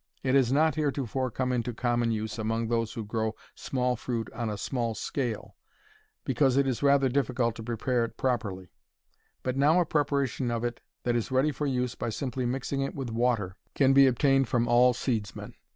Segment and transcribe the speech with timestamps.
[0.23, 4.49] It has not heretofore come into common use among those who grow small fruit on
[4.49, 5.55] a small scale,
[6.23, 8.71] because it is rather difficult to prepare it properly,
[9.43, 12.95] but now a preparation of it that is ready for use by simply mixing it
[12.95, 15.53] with water can be obtained from all seedsmen.